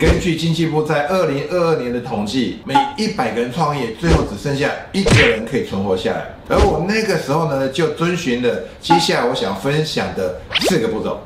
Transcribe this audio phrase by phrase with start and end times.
[0.00, 6.24] 根据经济部在二零二二年的统计，每一百个人创业，最后只剩下一个人可以存活下来。
[6.48, 11.20] 而我那个时候呢，就遵循了接下来我想分享的四个步骤。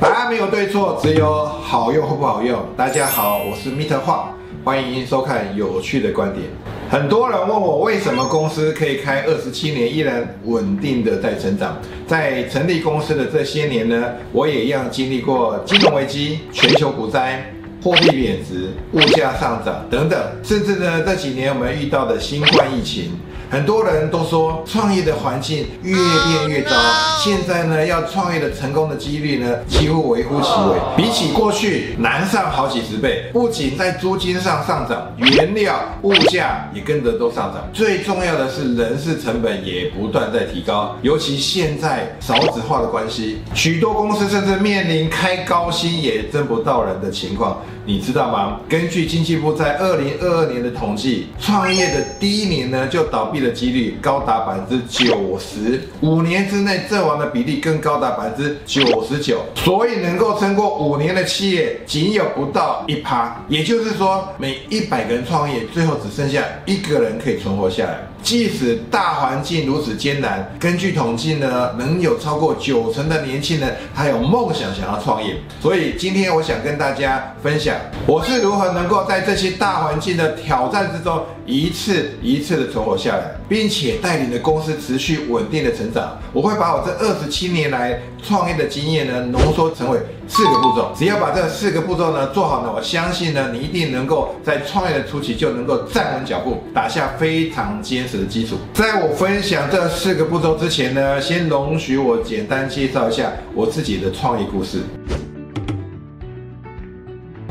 [0.00, 2.58] 答案没有对错，只有好用或不好用。
[2.74, 6.46] 大家好，我是 Meter 画，欢迎收看有趣的观点。
[6.88, 11.76] 很多人问我，为什么公司可以开二十七年，依然稳定的在成长？
[12.06, 23.20] 在成立公司的这些年呢，我也一样经历过金融危机、全球股灾、货币贬值、物价上涨等等，甚至呢这几年我们遇到的新冠疫情。
[23.50, 26.70] 很多人都说创业的环境越变越糟，
[27.18, 33.28] 现在呢要创业的成功的几率呢几乎微乎其微，比起过去难上好几十倍。
[33.32, 37.68] 不仅在租金上上涨，原料物价也跟着都上涨。
[37.72, 47.60] 最重要的是人事成本也不断在提高，尤其现在少子化的关系，许多公司甚至面临开高薪也挣不到人的情况。
[47.90, 48.60] 你知道吗？
[48.68, 59.44] 根据经济部在二零二二年的统计，创业的第一年呢就倒闭的几率高达百分之九十，五年之内阵亡的比例更高达百分之九十九。
[59.56, 68.06] 所以能够撑过五年的企业仅有不到一趴，也就是说每一百个人创业，最后只剩下一个人可以存活下来。
[68.22, 75.36] 即使大环境如此艰难，根据统计呢，能有超过九成的年轻人还有梦想想要创业。
[75.60, 77.74] 所以今天我想跟大家分享，
[78.06, 86.16] 我是如何能够在这些大环境的挑战之中，一次一次的存活下来，并且带领的公司持续稳定的成长。
[86.32, 89.98] 我会把我这二十七年来创业的经验呢，浓缩成为
[90.28, 90.92] 四个步骤。
[90.96, 98.56] 只要把这四个步骤呢做好呢，我相信呢，你一定能够在创业的初期就能够站稳脚步，打下非常坚实的基础。
[98.72, 104.78] 在我分享这四个步骤之前呢，先容许我简单介绍一下我自己的创业故事。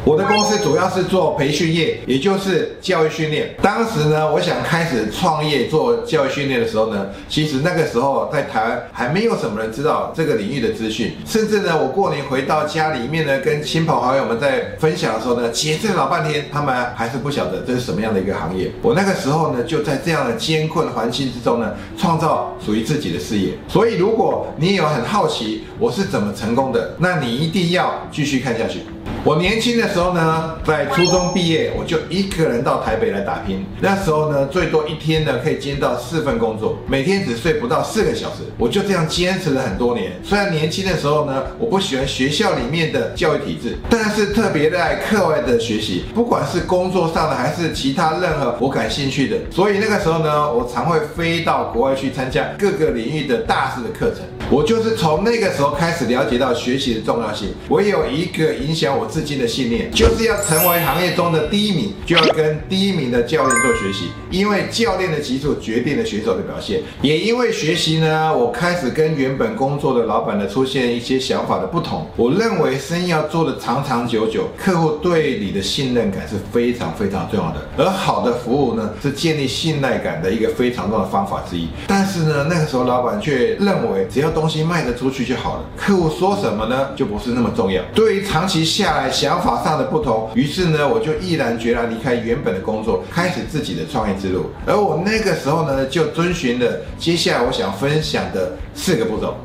[0.06, 3.54] 我的公司主要是做培训业，也就是教育训练。
[3.62, 18.72] 当时呢，我想开始创业做教育训练的时候呢，其实那个时候在台湾还没有什么人知道这个领域的资讯，甚至呢，我过年回到家里面呢，跟亲朋好友们在分享的时候呢，解释老半天，他们还是不晓得这是什么样的一个行业。
[18.81, 23.52] 我那个时候呢，就在这样的艰困环境之中呢，创造属于自己的事业。
[23.68, 28.80] 所以，如果你有很好奇我是怎么成功的，那你一定要继续看下去。
[29.25, 33.66] 我年轻的时候呢，在初中毕业，我就一个人到台北来打拼。
[33.81, 38.44] 那时候呢，最多一天呢可以兼到四份工作，每天只睡不到四个小时。
[38.57, 40.13] 我就这样坚持了很多年。
[40.24, 49.36] 虽然年轻的时候呢，我不喜欢学校里面的教育体制，但是特别热爱课外的学习，不管是工作上的还是其他任何我感兴趣的。
[49.51, 54.24] 所以那个时候呢，我常会飞到国外去参加各个领域的大师的课程。
[54.50, 57.50] 我就是从那个时候开始了解到学习的重要性。
[57.68, 64.09] 我有一个影响我至今的信念，就是要成为行业中的第一名，就要跟第一名的教练做学习。
[64.30, 66.81] 因为教练的基础决定了选手的表现。
[67.02, 72.08] 也因为学习呢，我开始跟原本工作的老板呢出现一些想法的不同。
[72.16, 77.68] 我认为生意要做的长长久久，客户对你的信任感是非常非常重要的。
[77.78, 81.68] 而好的服务呢，是建立信赖感的一个非常重要的方法之一。
[81.88, 87.81] 但是呢，那个时候老板却认为只要东西卖得出去就好了，客户说什么呢，就不是那么重要。
[87.96, 94.48] 对于长期下来想法上的不同，于是呢，我就毅然决然离开原本的工作，开始自己的创业之路。
[94.66, 99.36] 而我那个时候呢，就遵循了接下来我想分享的四个步骤。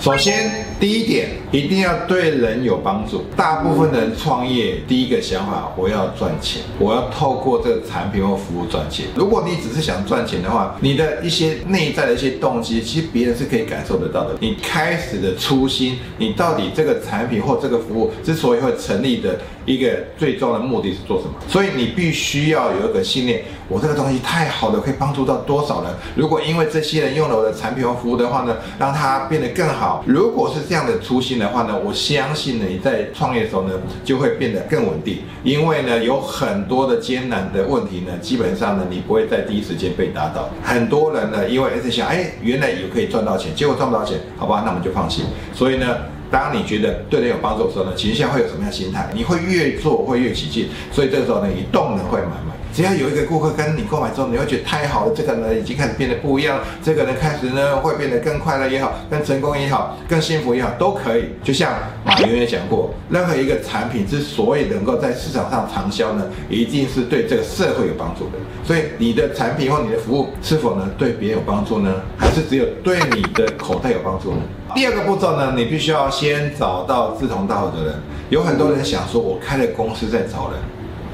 [0.00, 3.24] 首先，第一点一定要对人有帮助。
[3.36, 9.06] 大部分人创业第一个想法，我要赚钱，我要透过这个产品或服务赚钱。
[9.16, 14.36] 如果你只是想赚钱的话，你的一些内在的一些动机，其实别人是可以感受得到的。
[14.38, 21.32] 你开始的初心，你到底这个产品或这个服务之所以会成立的一个最终的目的是做什么？
[21.48, 25.90] 所以你必须要有一个信念，我这个东西太好了，可以帮助到多少人？
[26.14, 29.85] 如果因为这些人用了我的产品或服务的话呢，让他变得更好。
[30.06, 33.72] 如果是这样的初心的话呢，我相信呢，你在创业的时候呢，
[34.04, 35.18] 就会变得更稳定。
[35.42, 40.48] 因为呢，有很多的艰难的问题呢，基本上呢，你不会在第一时间被打倒。
[40.62, 45.22] 很多人呢，因为一直想，哎，原来也可以赚到钱，结果赚不到钱，好吧，那我们就放弃。
[45.52, 45.86] 所以呢，
[46.30, 49.08] 当你觉得对人有帮助的时候呢，其实现在会有什么样的心态？
[49.14, 52.56] 你会越做会越起劲，所以这个时候呢，你动能会满满。
[52.74, 61.24] 只要有一个顾客跟你购买之后，你会觉得太好了，这个呢已经开始变得不一样，这个人开始呢会变得更快乐也好，更成功也好，更幸福也好，都可以。
[61.42, 61.72] 就像
[62.04, 68.32] 马云也讲过，任何一个产品之所以能够在市场上畅销呢，一定是对这个社会有帮助的。
[68.62, 71.94] 所以你的产品或你的服务是否呢对别人有帮助呢？
[72.18, 74.42] 还是只有对你的口袋有帮助呢？
[74.76, 77.94] 第二个步骤呢，你必须要先找到志同道合的人。
[78.28, 80.60] 有很多人想说，我开了公司在找人。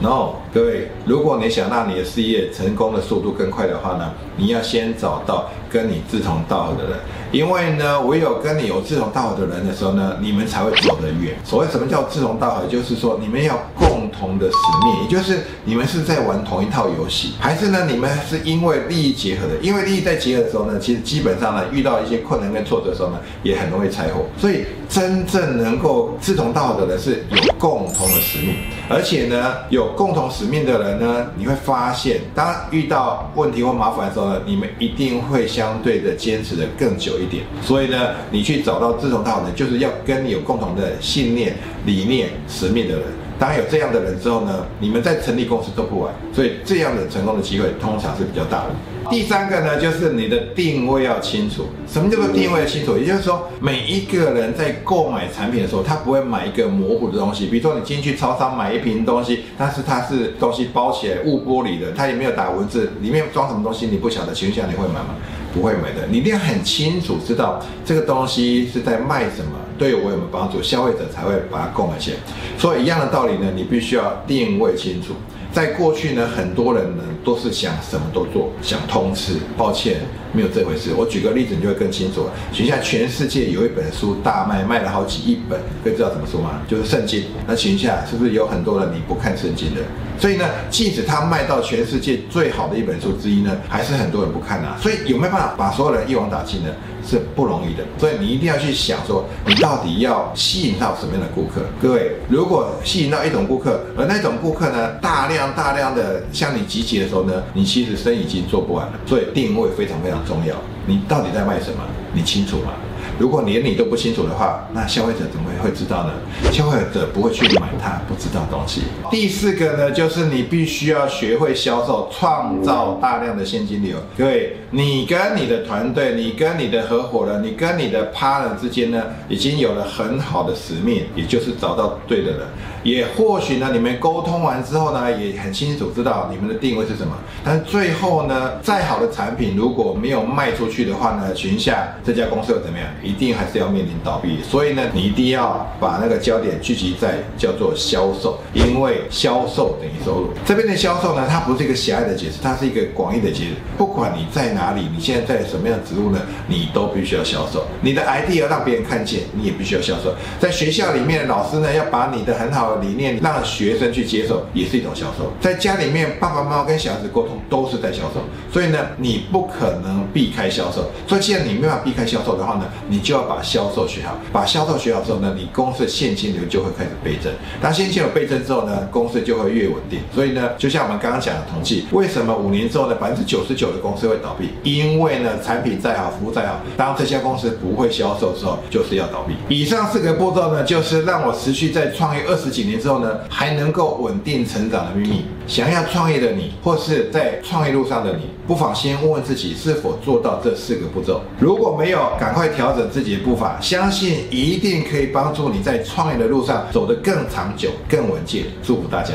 [0.01, 6.99] 然后，各位，如果你想让你的事业成功的速度更快的话呢，你要先找到跟你志同道合的人，
[7.33, 11.35] 因为呢，唯有跟你有志同道合的人的时候呢，你们才会走得远。
[11.43, 19.55] 所谓什么叫志同道合，就是说你们要共同的使命，也就是你们是在玩同一套游戏，还是呢，你们是因为利益结合的？
[19.63, 24.27] 因为利益在结合的时候呢，其实基本上呢，遇到一些困难跟挫折的时候呢，也很容易拆伙。
[24.37, 28.57] 所以，真正能够志同道合的人是有共同的使命，
[28.91, 29.91] 而且呢，有。
[30.03, 37.45] 共同使使命的人呢，你会发现，当遇到问题或麻烦的时候呢，你们一定会相对的坚持的更久一点。
[37.63, 37.97] 所以呢，
[38.33, 41.55] 你去找到志同道合的，就是要跟你有共同的信念、
[41.87, 43.05] 理念、使命的人。
[43.39, 46.13] 当有这样的人之后呢，你们在成立公司都不晚。
[46.33, 48.71] 所以这样的成功的机会通常是比较大的。
[49.11, 51.67] 第三个呢，就是你的定位要清楚。
[51.87, 52.97] 什么叫做定位清楚？
[52.97, 57.47] 也就是说，每一个人在购买产品的时候，他不会买一个模糊的东西。
[57.47, 65.15] 比如说，你进去超商买一瓶东西，但是它是东西包起来雾玻璃的，它也没有打文字，里面装什么东西你不晓得，请问一下你会买吗？
[65.53, 66.07] 不会买的。
[66.09, 69.53] 你一定要很清楚知道这个东西是在卖什么，
[69.83, 72.17] 对我有没有帮助，消费者才会把它购买起来。
[72.57, 75.15] 所以一样的道理呢，你必须要定位清楚。
[75.51, 79.33] 在过去呢，很多人呢都是想什么都做，想通吃。
[79.59, 80.03] 抱歉，
[80.33, 80.91] 没有这回事。
[80.97, 82.33] 我举个例子，你就会更清楚了。
[82.53, 86.63] 请问一下，全世界有一本书大卖，卖了好几亿本，可以知道怎么说吗？
[86.69, 87.25] 就是圣经。
[87.49, 89.81] 那请问一下，是不是有很多人你不看圣经的？
[90.23, 94.79] 所以呢，即使它卖到全世界最好的一本书之一呢，还是很多人不看啊。
[94.81, 96.71] 所以有没有办法把所有人一网打尽呢？
[97.05, 97.83] 是不容易的。
[97.99, 101.63] 所以你一定要去想说，你到底要吸引到什么样的顾客？
[101.83, 108.93] 各位，如果吸引到一种顾客，而那种顾客呢，大量大量的向你集结的时候呢，你其实生意已经做不完了。
[109.05, 110.55] 所以定位非常非常重要。
[110.87, 111.83] 你到底在卖什么？
[112.13, 112.71] 你清楚吗？
[113.19, 116.13] 如果连你都不清楚的话，那消费者怎么会知道呢？
[116.51, 118.83] 消费者不会去买他不知道东西。
[119.11, 123.99] 第四个呢，就是你必须要学会销售，创造大量的现金流。
[124.17, 132.41] 各位，你跟你的团队，你跟你的合伙人，你跟你的 partner 之间呢，已经有了很好的使命，也就是找到对的人。
[132.83, 137.17] 也或许呢，你们沟通完之后呢，也很清楚知道你们的定位是什么。
[137.45, 142.89] 但最后呢，再好的产品如果没有卖出去的话呢，群下这家公司又怎么样？
[143.03, 144.43] 一定还是要面临倒闭。
[144.43, 150.31] 所以呢，你一定要把那个焦点聚集在叫做销售，因为销售等于收入。
[150.45, 153.51] 这边的销售呢，它不是一个狭隘的解释，它是一个广义的解释。
[153.79, 157.65] 不管你在哪里，你现在在什么样的职务呢，你都必须要销售。
[157.81, 160.15] 你的 ID 要让别人看见，你也必须要销售。
[160.39, 162.83] 在学校里面，老师呢要把你的很好的。
[162.83, 165.33] 理念让学生去接受，也是一种销售。
[165.41, 170.91] 在家里面，爸爸妈妈跟小孩子沟通都是在销售，所以呢，你不可能避开销售。
[171.07, 174.17] 所以，既然你没办法避开销售的话呢，你就要把销售学好。
[174.31, 177.33] 把销售学好之后呢，你公司的现金流就会开始倍增。
[177.61, 179.99] 当现金流倍增之后呢，公司就会越稳定。
[180.15, 184.51] 所以呢，就像我们刚刚讲的统计，为什么五年之后呢，百分之九十九的公司会倒闭？
[184.63, 189.35] 因为呢，产品再好，服务再好，当这家公司不会销售之后，就是要倒闭。
[189.49, 192.53] 以上四个步骤呢，就是让我持续在创业二十。
[192.53, 195.25] 几年之后呢，还能够稳定成长的秘密。
[195.53, 201.21] 想要创业的你，或是在创业路上的你，不妨先问问自己是否做到这四个步骤。
[201.39, 208.45] 如果没有，赶快调整自己的步伐，相信一定可以帮助你在创业的路上走得更长久、更稳健。
[208.63, 209.13] 祝福大家！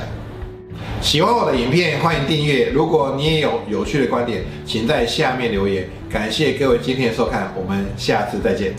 [1.01, 2.69] 喜欢我的影片，欢迎订阅。
[2.69, 5.89] 如果你也有有趣的观点，请在下面留言。
[6.07, 8.75] 感谢各位今天的收看，我们下次再见。